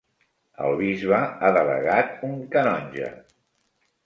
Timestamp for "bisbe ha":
0.79-1.51